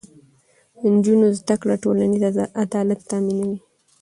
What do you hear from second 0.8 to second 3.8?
نجونو زده کړه ټولنیز عدالت تامینوي.